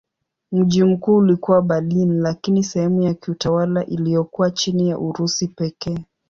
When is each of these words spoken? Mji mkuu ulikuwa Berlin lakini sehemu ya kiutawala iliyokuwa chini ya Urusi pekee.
Mji 0.51 0.83
mkuu 0.83 1.17
ulikuwa 1.17 1.61
Berlin 1.61 2.21
lakini 2.21 2.63
sehemu 2.63 3.01
ya 3.01 3.13
kiutawala 3.13 3.85
iliyokuwa 3.85 4.51
chini 4.51 4.89
ya 4.89 4.97
Urusi 4.99 5.47
pekee. 5.47 5.97